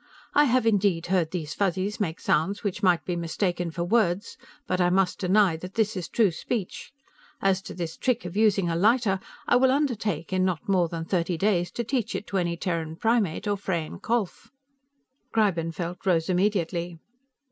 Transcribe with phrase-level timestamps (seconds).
[0.33, 4.35] I have indeed heard these Fuzzies make sounds which might be mistaken for words,
[4.65, 6.91] but I must deny that this is true speech.
[7.39, 11.05] As to this trick of using a lighter, I will undertake, in not more than
[11.05, 14.49] thirty days, to teach it to any Terran primate or Freyan kholph."
[15.31, 16.97] Greibenfeld rose immediately.